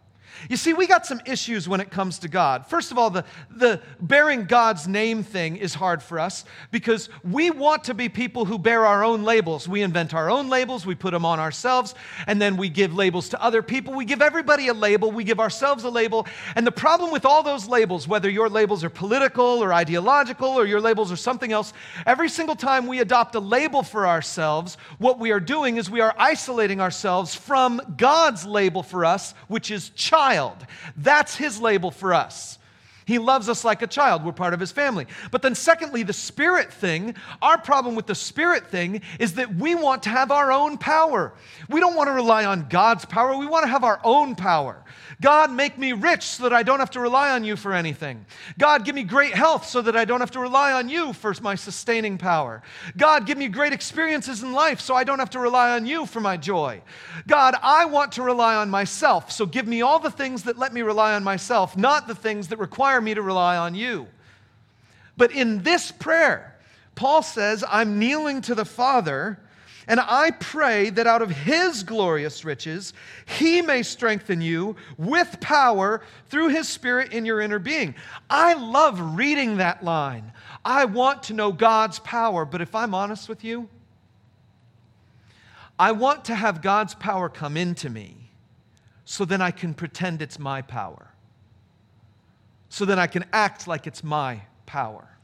[0.49, 2.67] You see, we got some issues when it comes to God.
[2.67, 7.49] First of all, the, the bearing God's name thing is hard for us because we
[7.51, 9.67] want to be people who bear our own labels.
[9.67, 11.95] We invent our own labels, we put them on ourselves,
[12.27, 13.93] and then we give labels to other people.
[13.93, 16.27] We give everybody a label, we give ourselves a label.
[16.55, 20.65] And the problem with all those labels, whether your labels are political or ideological or
[20.65, 21.73] your labels are something else,
[22.05, 26.01] every single time we adopt a label for ourselves, what we are doing is we
[26.01, 30.57] are isolating ourselves from God's label for us, which is child child.
[30.97, 32.57] That's his label for us.
[33.05, 34.23] He loves us like a child.
[34.23, 35.05] We're part of his family.
[35.31, 39.75] But then, secondly, the spirit thing, our problem with the spirit thing is that we
[39.75, 41.33] want to have our own power.
[41.69, 44.83] We don't want to rely on God's power, we want to have our own power.
[45.21, 48.25] God, make me rich so that I don't have to rely on you for anything.
[48.57, 51.33] God, give me great health so that I don't have to rely on you for
[51.41, 52.61] my sustaining power.
[52.97, 56.05] God, give me great experiences in life so I don't have to rely on you
[56.05, 56.81] for my joy.
[57.27, 60.73] God, I want to rely on myself, so give me all the things that let
[60.73, 64.07] me rely on myself, not the things that require me to rely on you.
[65.17, 66.55] But in this prayer,
[66.95, 69.39] Paul says, I'm kneeling to the Father
[69.87, 72.93] and I pray that out of his glorious riches,
[73.25, 77.93] he may strengthen you with power through his spirit in your inner being.
[78.29, 80.31] I love reading that line.
[80.63, 83.69] I want to know God's power, but if I'm honest with you,
[85.77, 88.31] I want to have God's power come into me
[89.03, 91.11] so then I can pretend it's my power.
[92.69, 95.15] So then I can act like it's my power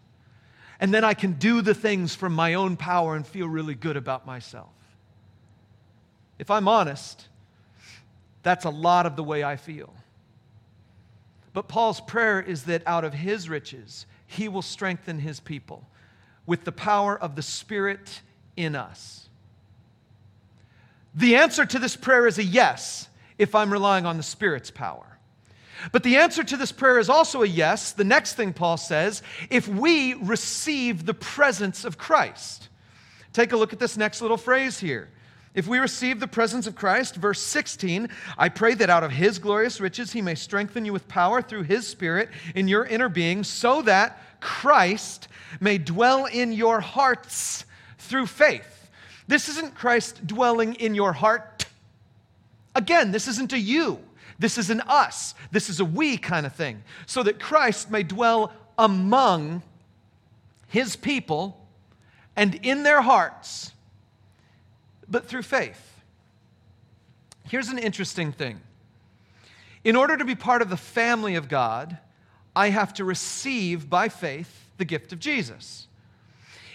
[0.81, 3.95] and then I can do the things from my own power and feel really good
[3.95, 4.73] about myself.
[6.39, 7.27] If I'm honest,
[8.41, 9.93] that's a lot of the way I feel.
[11.53, 15.85] But Paul's prayer is that out of his riches, he will strengthen his people
[16.47, 18.21] with the power of the Spirit
[18.57, 19.29] in us.
[21.13, 25.10] The answer to this prayer is a yes if I'm relying on the Spirit's power.
[25.91, 27.91] But the answer to this prayer is also a yes.
[27.91, 32.69] The next thing Paul says if we receive the presence of Christ.
[33.33, 35.09] Take a look at this next little phrase here.
[35.53, 39.37] If we receive the presence of Christ, verse 16, I pray that out of his
[39.37, 43.43] glorious riches he may strengthen you with power through his spirit in your inner being,
[43.43, 45.27] so that Christ
[45.59, 47.65] may dwell in your hearts
[47.97, 48.89] through faith.
[49.27, 51.65] This isn't Christ dwelling in your heart.
[52.73, 53.99] Again, this isn't a you.
[54.41, 55.35] This is an us.
[55.51, 56.83] This is a we kind of thing.
[57.05, 59.61] So that Christ may dwell among
[60.67, 61.63] his people
[62.35, 63.71] and in their hearts,
[65.07, 66.01] but through faith.
[67.43, 68.59] Here's an interesting thing
[69.83, 71.99] In order to be part of the family of God,
[72.55, 75.87] I have to receive by faith the gift of Jesus.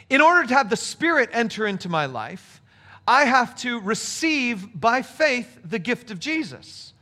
[0.08, 2.62] In order to have the Spirit enter into my life,
[3.08, 6.92] I have to receive by faith the gift of Jesus.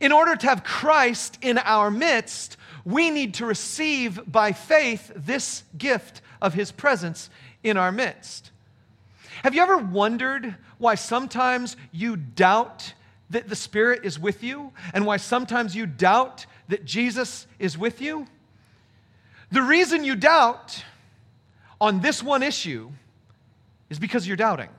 [0.00, 5.64] In order to have Christ in our midst, we need to receive by faith this
[5.76, 7.30] gift of his presence
[7.62, 8.50] in our midst.
[9.42, 12.94] Have you ever wondered why sometimes you doubt
[13.30, 18.00] that the Spirit is with you and why sometimes you doubt that Jesus is with
[18.00, 18.26] you?
[19.50, 20.84] The reason you doubt
[21.80, 22.90] on this one issue
[23.90, 24.70] is because you're doubting.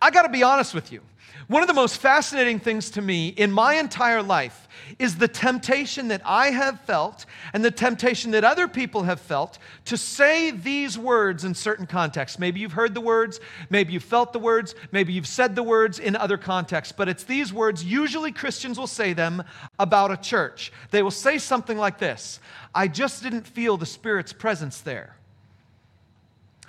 [0.00, 1.00] I got to be honest with you.
[1.48, 4.66] One of the most fascinating things to me in my entire life
[4.98, 9.58] is the temptation that I have felt and the temptation that other people have felt
[9.84, 12.40] to say these words in certain contexts.
[12.40, 13.38] Maybe you've heard the words,
[13.70, 17.22] maybe you've felt the words, maybe you've said the words in other contexts, but it's
[17.22, 17.84] these words.
[17.84, 19.44] Usually Christians will say them
[19.78, 20.72] about a church.
[20.90, 22.40] They will say something like this
[22.74, 25.15] I just didn't feel the Spirit's presence there.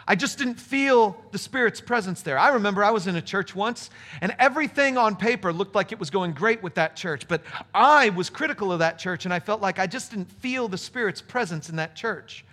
[0.10, 2.40] I just didn't feel the Spirit's presence there.
[2.40, 3.90] I remember I was in a church once,
[4.22, 7.42] and everything on paper looked like it was going great with that church, but
[7.74, 10.78] I was critical of that church, and I felt like I just didn't feel the
[10.78, 12.46] Spirit's presence in that church.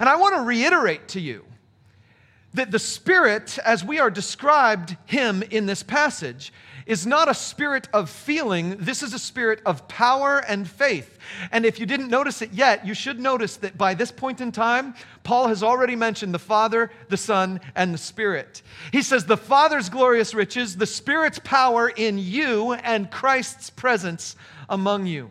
[0.00, 1.44] And I want to reiterate to you
[2.54, 6.54] that the Spirit, as we are described Him in this passage,
[6.88, 8.78] is not a spirit of feeling.
[8.78, 11.18] This is a spirit of power and faith.
[11.52, 14.50] And if you didn't notice it yet, you should notice that by this point in
[14.50, 18.62] time, Paul has already mentioned the Father, the Son, and the Spirit.
[18.90, 24.34] He says, The Father's glorious riches, the Spirit's power in you, and Christ's presence
[24.70, 25.30] among you.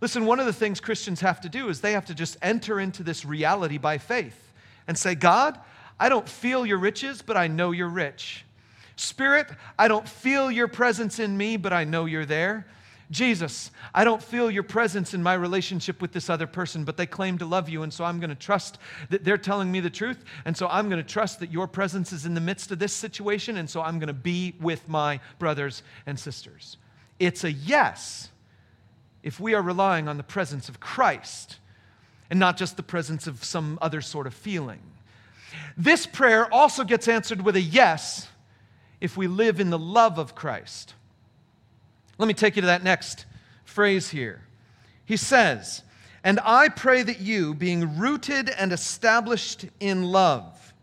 [0.00, 2.78] Listen, one of the things Christians have to do is they have to just enter
[2.78, 4.52] into this reality by faith
[4.86, 5.58] and say, God,
[5.98, 8.45] I don't feel your riches, but I know you're rich.
[8.96, 12.66] Spirit, I don't feel your presence in me, but I know you're there.
[13.10, 17.06] Jesus, I don't feel your presence in my relationship with this other person, but they
[17.06, 18.78] claim to love you, and so I'm going to trust
[19.10, 22.12] that they're telling me the truth, and so I'm going to trust that your presence
[22.12, 25.20] is in the midst of this situation, and so I'm going to be with my
[25.38, 26.78] brothers and sisters.
[27.20, 28.30] It's a yes
[29.22, 31.58] if we are relying on the presence of Christ
[32.28, 34.80] and not just the presence of some other sort of feeling.
[35.76, 38.28] This prayer also gets answered with a yes
[39.06, 40.94] if we live in the love of Christ.
[42.18, 43.24] Let me take you to that next
[43.64, 44.42] phrase here.
[45.04, 45.82] He says,
[46.24, 50.74] And I pray that you, being rooted and established in love,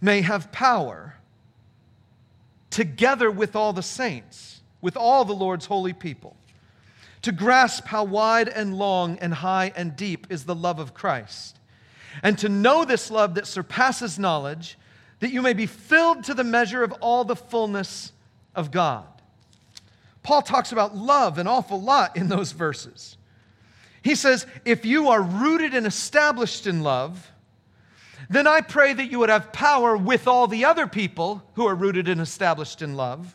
[0.00, 1.16] may have power
[2.70, 6.36] together with all the saints, with all the Lord's holy people,
[7.22, 11.58] to grasp how wide and long and high and deep is the love of Christ,
[12.22, 14.78] and to know this love that surpasses knowledge
[15.20, 18.12] that you may be filled to the measure of all the fullness
[18.54, 19.06] of God.
[20.22, 23.16] Paul talks about love an awful lot in those verses.
[24.02, 27.32] He says, If you are rooted and established in love,
[28.30, 31.74] then I pray that you would have power with all the other people who are
[31.74, 33.34] rooted and established in love,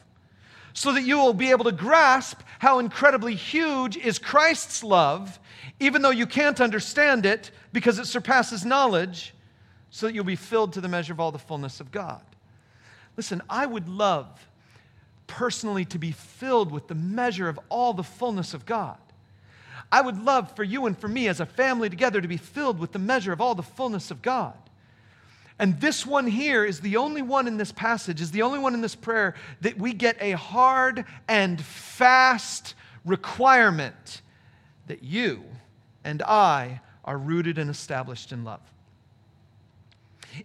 [0.74, 5.40] so that you will be able to grasp how incredibly huge is Christ's love,
[5.80, 9.34] even though you can't understand it because it surpasses knowledge
[9.94, 12.24] so that you'll be filled to the measure of all the fullness of God.
[13.16, 14.28] Listen, I would love
[15.28, 18.98] personally to be filled with the measure of all the fullness of God.
[19.92, 22.80] I would love for you and for me as a family together to be filled
[22.80, 24.56] with the measure of all the fullness of God.
[25.60, 28.74] And this one here is the only one in this passage, is the only one
[28.74, 32.74] in this prayer that we get a hard and fast
[33.06, 34.24] requirement
[34.88, 35.44] that you
[36.04, 38.73] and I are rooted and established in love.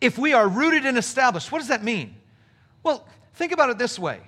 [0.01, 2.15] If we are rooted and established, what does that mean?
[2.83, 4.21] Well, think about it this way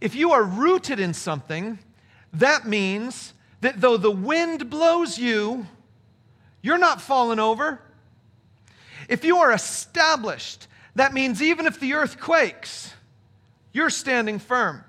[0.00, 1.78] if you are rooted in something,
[2.34, 5.66] that means that though the wind blows you,
[6.60, 7.80] you're not falling over.
[9.08, 12.92] If you are established, that means even if the earth quakes,
[13.72, 14.84] you're standing firm.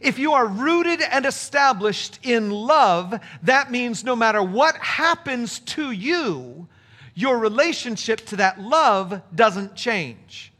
[0.00, 5.90] If you are rooted and established in love, that means no matter what happens to
[5.90, 6.68] you,
[7.14, 10.52] your relationship to that love doesn't change.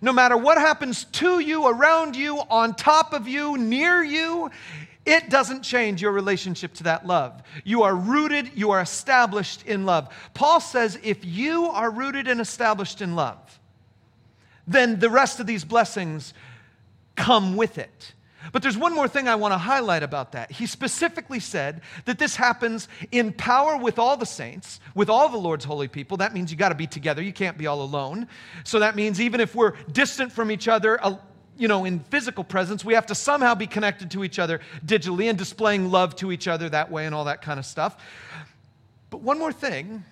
[0.00, 4.50] No matter what happens to you, around you, on top of you, near you,
[5.04, 7.42] it doesn't change your relationship to that love.
[7.64, 10.08] You are rooted, you are established in love.
[10.34, 13.60] Paul says if you are rooted and established in love,
[14.66, 16.34] then the rest of these blessings
[17.16, 18.12] come with it.
[18.50, 20.50] But there's one more thing I want to highlight about that.
[20.50, 25.38] He specifically said that this happens in power with all the saints, with all the
[25.38, 26.16] Lord's holy people.
[26.16, 27.22] That means you got to be together.
[27.22, 28.26] You can't be all alone.
[28.64, 31.16] So that means even if we're distant from each other, uh,
[31.56, 32.84] you know, in physical presence.
[32.84, 36.48] We have to somehow be connected to each other digitally and displaying love to each
[36.48, 38.02] other that way and all that kind of stuff.
[39.10, 40.04] But one more thing.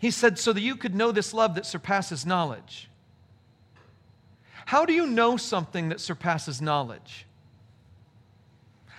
[0.00, 2.90] He said, so that you could know this love that surpasses knowledge.
[4.66, 7.26] How do you know something that surpasses knowledge?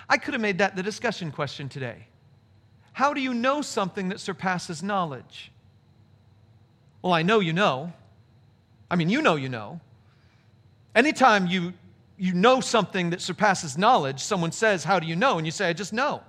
[0.07, 2.07] I could have made that the discussion question today.
[2.93, 5.51] How do you know something that surpasses knowledge?
[7.01, 7.91] Well, I know you know.
[8.89, 9.79] I mean, you know you know.
[10.95, 11.73] Anytime you,
[12.17, 15.37] you know something that surpasses knowledge, someone says, How do you know?
[15.37, 16.21] And you say, I just know.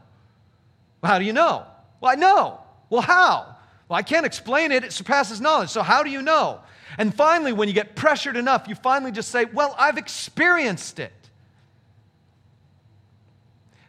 [1.01, 1.67] Well, how do you know?
[2.01, 2.61] Well, I know.
[2.91, 3.57] Well, how?
[3.89, 4.85] Well, I can't explain it.
[4.85, 5.71] It surpasses knowledge.
[5.71, 6.61] So, how do you know?
[6.99, 11.13] And finally, when you get pressured enough, you finally just say, Well, I've experienced it.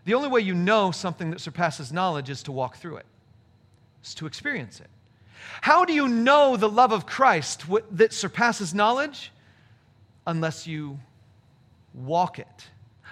[0.06, 3.06] The only way you know something that surpasses knowledge is to walk through it,
[4.04, 4.88] is to experience it.
[5.62, 9.32] How do you know the love of Christ that surpasses knowledge?
[10.26, 11.00] Unless you
[11.94, 12.68] walk it,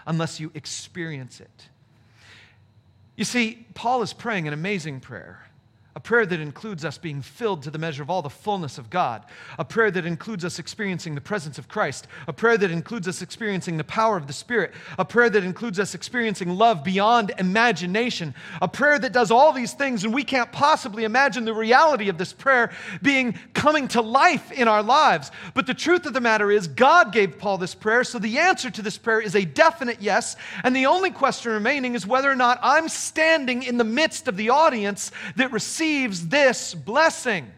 [0.06, 1.70] unless you experience it.
[3.16, 5.46] You see, Paul is praying an amazing prayer
[5.96, 8.89] a prayer that includes us being filled to the measure of all the fullness of
[8.89, 9.24] God,
[9.58, 13.22] a prayer that includes us experiencing the presence of Christ, a prayer that includes us
[13.22, 18.36] experiencing the power of the Spirit, a prayer that includes us experiencing love beyond imagination,
[18.62, 22.18] a prayer that does all these things, and we can't possibly imagine the reality of
[22.18, 25.32] this prayer being coming to life in our lives.
[25.54, 28.70] But the truth of the matter is, God gave Paul this prayer, so the answer
[28.70, 30.36] to this prayer is a definite yes,
[30.66, 34.36] and the only question remaining is whether or not I'm standing in the midst of
[34.36, 37.51] the audience that receives receives this blessing.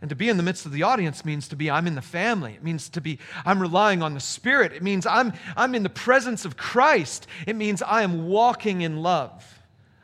[0.00, 2.02] And to be in the midst of the audience means to be, I'm in the
[2.02, 2.54] family.
[2.54, 4.72] It means to be, I'm relying on the Spirit.
[4.72, 7.26] It means I'm, I'm in the presence of Christ.
[7.46, 9.60] It means I am walking in love.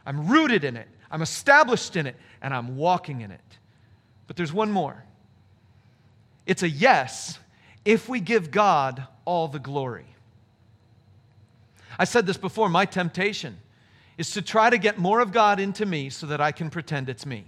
[0.07, 3.59] I'm rooted in it, I'm established in it, and I'm walking in it.
[4.27, 5.05] But there's one more
[6.47, 7.39] it's a yes
[7.85, 10.07] if we give God all the glory.
[11.99, 13.59] I said this before my temptation
[14.19, 17.09] is to try to get more of God into me so that I can pretend
[17.09, 17.47] it's me.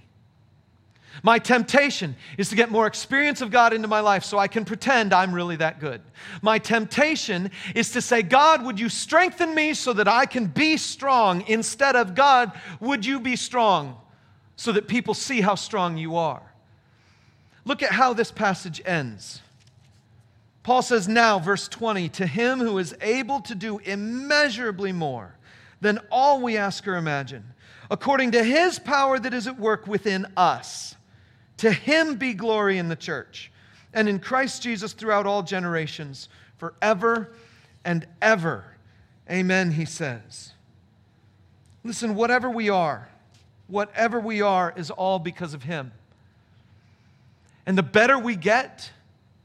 [1.22, 4.64] My temptation is to get more experience of God into my life so I can
[4.64, 6.00] pretend I'm really that good.
[6.40, 10.76] My temptation is to say, God, would you strengthen me so that I can be
[10.76, 11.44] strong?
[11.48, 13.98] Instead of, God, would you be strong
[14.54, 16.42] so that people see how strong you are?
[17.64, 19.42] Look at how this passage ends.
[20.62, 25.34] Paul says, Now, verse 20, to him who is able to do immeasurably more
[25.80, 27.44] than all we ask or imagine,
[27.90, 30.94] according to his power that is at work within us.
[31.58, 33.50] To him be glory in the church
[33.92, 37.32] and in Christ Jesus throughout all generations, forever
[37.84, 38.64] and ever.
[39.30, 40.52] Amen, he says.
[41.84, 43.08] Listen, whatever we are,
[43.66, 45.92] whatever we are is all because of him.
[47.66, 48.90] And the better we get,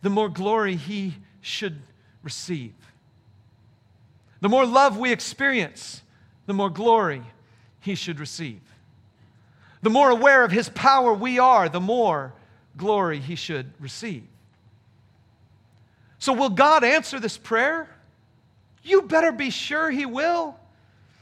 [0.02, 1.82] the more glory he should
[2.24, 2.74] receive.
[4.42, 6.02] The more love we experience,
[6.46, 7.22] the more glory
[7.80, 8.62] he should receive.
[9.82, 12.34] The more aware of his power we are, the more
[12.78, 14.24] glory he should receive.
[16.20, 17.88] So, will God answer this prayer?
[18.84, 20.58] You better be sure he will.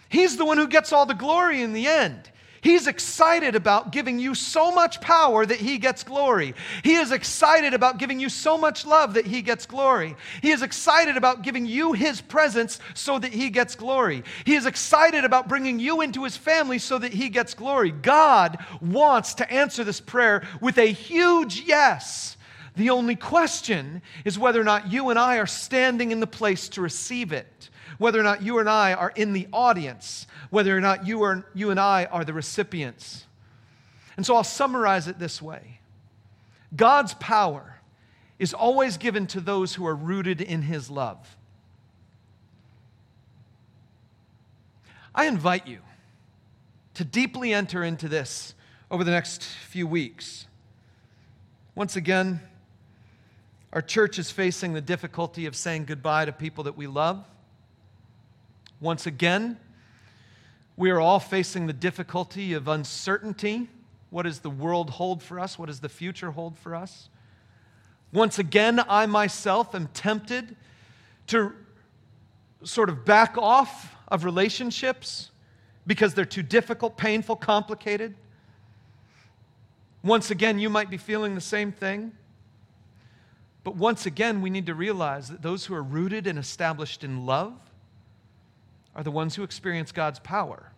[0.09, 2.29] He's the one who gets all the glory in the end.
[2.63, 6.55] He's excited about giving you so much power that He gets glory.
[6.81, 10.15] He is excited about giving you so much love that He gets glory.
[10.41, 14.23] He is excited about giving you His presence so that He gets glory.
[14.45, 17.91] He is excited about bringing you into His family so that He gets glory.
[17.91, 22.37] God wants to answer this prayer with a huge yes.
[22.77, 26.69] The only question is whether or not you and I are standing in the place
[26.69, 30.79] to receive it, whether or not you and I are in the audience whether or
[30.79, 33.25] not you, are, you and I are the recipients.
[34.15, 35.79] And so I'll summarize it this way
[36.75, 37.79] God's power
[38.37, 41.37] is always given to those who are rooted in his love.
[45.15, 45.79] I invite you
[46.93, 48.53] to deeply enter into this
[48.91, 50.45] over the next few weeks.
[51.73, 52.39] Once again,
[53.71, 57.25] our church is facing the difficulty of saying goodbye to people that we love.
[58.79, 59.57] Once again,
[60.75, 63.69] we are all facing the difficulty of uncertainty.
[64.09, 65.57] What does the world hold for us?
[65.57, 67.09] What does the future hold for us?
[68.11, 70.55] Once again, I myself am tempted
[71.27, 71.53] to
[72.63, 75.31] sort of back off of relationships
[75.85, 78.15] because they're too difficult, painful, complicated.
[80.03, 82.11] Once again, you might be feeling the same thing.
[83.63, 87.25] But once again, we need to realize that those who are rooted and established in
[87.25, 87.53] love
[88.95, 90.71] are the ones who experience God's power.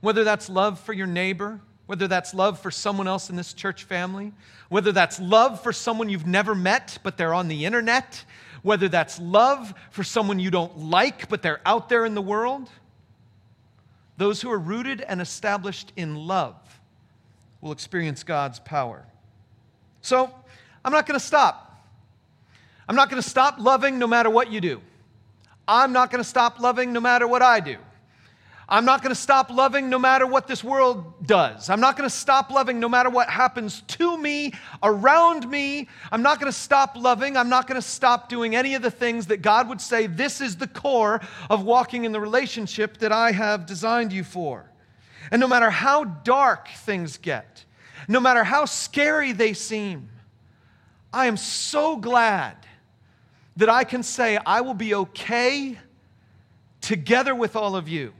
[0.00, 3.84] Whether that's love for your neighbor, whether that's love for someone else in this church
[3.84, 4.32] family,
[4.68, 8.24] whether that's love for someone you've never met but they're on the internet,
[8.62, 12.70] whether that's love for someone you don't like but they're out there in the world,
[14.16, 16.56] those who are rooted and established in love
[17.60, 19.04] will experience God's power.
[20.02, 20.32] So,
[20.84, 21.82] I'm not going to stop.
[22.88, 24.82] I'm not going to stop loving no matter what you do.
[25.66, 27.76] I'm not going to stop loving no matter what I do.
[28.68, 31.68] I'm not going to stop loving no matter what this world does.
[31.68, 35.88] I'm not going to stop loving no matter what happens to me, around me.
[36.10, 37.36] I'm not going to stop loving.
[37.36, 40.40] I'm not going to stop doing any of the things that God would say this
[40.40, 44.70] is the core of walking in the relationship that I have designed you for.
[45.30, 47.64] And no matter how dark things get,
[48.08, 50.08] no matter how scary they seem,
[51.12, 52.56] I am so glad
[53.56, 55.78] that I can say I will be okay
[56.80, 58.12] together with all of you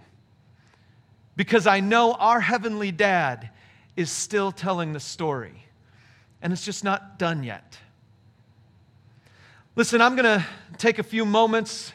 [1.37, 3.51] because I know our Heavenly Dad
[3.97, 5.65] is still telling the story
[6.41, 7.79] and it's just not done yet.
[9.77, 10.47] Listen, I'm going to
[10.79, 11.93] take a few moments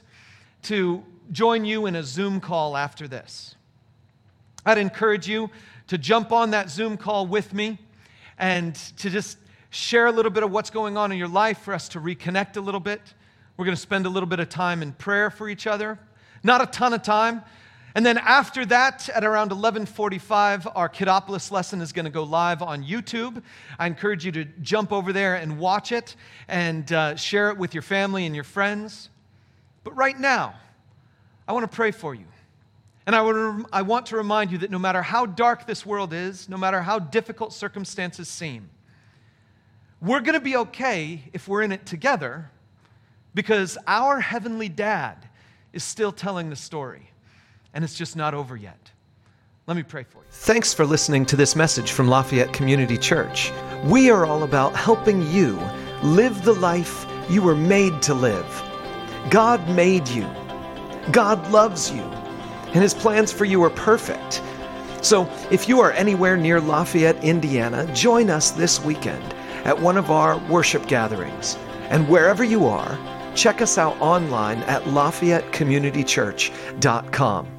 [0.64, 3.56] to join you in a Zoom call after this.
[4.66, 5.50] I'd encourage you
[5.88, 7.78] to jump on that Zoom call with me
[8.38, 9.38] and to just
[9.70, 12.58] share a little bit of what's going on in your life for us to reconnect
[12.58, 13.02] a little bit.
[13.60, 16.00] We're going to spend a little bit of time in prayer for each other.
[16.44, 17.44] Not a ton of time,
[17.94, 22.62] and then after that, at around 11:45, our Kidopolis lesson is going to go live
[22.62, 23.44] on YouTube.
[23.78, 26.16] I encourage you to jump over there and watch it
[26.48, 29.10] and uh, share it with your family and your friends.
[29.84, 30.56] But right now,
[31.46, 32.28] I want to pray for you.
[33.08, 36.14] And I, would, I want to remind you that no matter how dark this world
[36.14, 38.70] is, no matter how difficult circumstances seem,
[40.02, 42.50] we're going to be okay if we're in it together
[43.34, 45.18] because our heavenly dad
[45.74, 47.10] is still telling the story
[47.74, 48.92] and it's just not over yet.
[49.68, 50.24] Let me pray for you.
[50.32, 53.52] Thanks for listening to this message from Lafayette Community Church.
[53.86, 55.60] We are all about helping you
[56.02, 58.64] live the life you were made to live.
[59.30, 60.28] God made you,
[61.12, 64.42] God loves you, and His plans for you are perfect.
[65.02, 69.24] So, if you are anywhere near Lafayette, Indiana, join us this weekend
[69.66, 71.58] at one of our worship gatherings.
[71.90, 72.98] And wherever you are,
[73.40, 77.59] check us out online at LafayetteCommunityChurch.com.